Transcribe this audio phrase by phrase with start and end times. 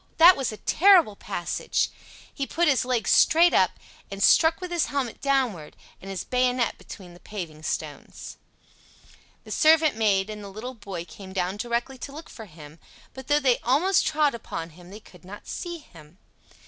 [0.17, 1.89] That was a terrible passage!
[2.33, 3.73] He put his leg straight up,
[4.09, 8.37] and struck with his helmet downward, and his bayonet between the paving stones.
[9.43, 12.79] The servant maid and the little boy came down directly to look for him,
[13.13, 16.17] but though they almost trod upon him they could not see him.